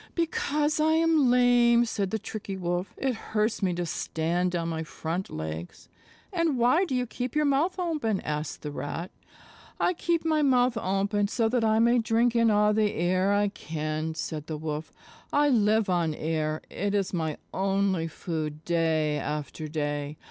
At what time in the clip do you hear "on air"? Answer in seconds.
15.87-16.63